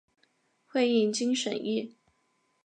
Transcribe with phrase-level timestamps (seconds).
[0.65, 1.95] 会议经审议